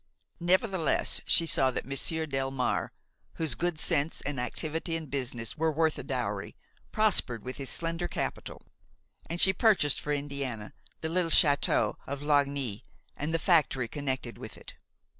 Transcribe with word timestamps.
Nevertheless 0.39 1.21
she 1.27 1.45
saw 1.45 1.69
that 1.69 1.85
Monsieur 1.85 2.25
Delmare, 2.25 2.89
whose 3.35 3.53
good 3.53 3.79
sense 3.79 4.19
and 4.21 4.39
activity 4.39 4.95
in 4.95 5.05
business 5.11 5.55
were 5.55 5.71
worth 5.71 5.99
a 5.99 6.03
dowry, 6.03 6.55
prospered 6.91 7.43
with 7.45 7.57
his 7.57 7.69
slender 7.69 8.07
capital; 8.07 8.63
and 9.29 9.39
she 9.39 9.53
purchased 9.53 10.01
for 10.01 10.11
Indiana 10.11 10.73
the 11.01 11.09
little 11.09 11.29
château 11.29 11.97
of 12.07 12.23
Lagny 12.23 12.81
and 13.15 13.31
the 13.31 13.37
factory 13.37 13.87
connected 13.87 14.39
with 14.39 14.57
it. 14.57 14.73